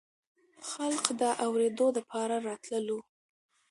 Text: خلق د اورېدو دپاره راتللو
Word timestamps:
خلق 0.69 1.05
د 1.19 1.21
اورېدو 1.45 1.87
دپاره 1.97 2.35
راتللو 2.47 2.97